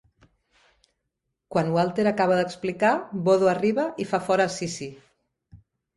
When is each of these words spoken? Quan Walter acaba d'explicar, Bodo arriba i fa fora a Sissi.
Quan 1.55 1.69
Walter 1.75 2.07
acaba 2.13 2.39
d'explicar, 2.39 2.95
Bodo 3.29 3.53
arriba 3.53 3.89
i 4.05 4.11
fa 4.15 4.25
fora 4.31 4.49
a 4.51 4.55
Sissi. 4.59 4.89